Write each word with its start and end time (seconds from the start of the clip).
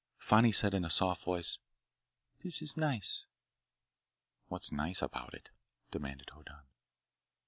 Fani 0.17 0.51
said 0.51 0.73
in 0.73 0.83
a 0.83 0.89
soft 0.89 1.23
voice: 1.23 1.59
"This 2.39 2.63
is 2.63 2.75
nice!" 2.75 3.27
"What's 4.47 4.71
nice 4.71 5.03
about 5.03 5.35
it?" 5.35 5.51
demanded 5.91 6.31
Hoddan. 6.31 6.63